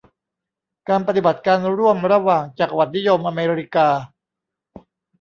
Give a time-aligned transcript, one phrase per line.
[0.89, 3.87] การปฏิบัติการร่วมระหว่างจักรวรรดินิยมอเมริกา